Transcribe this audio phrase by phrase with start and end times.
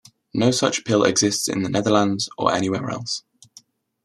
[0.33, 3.21] No such pill exists in the Netherlands or anywhere else.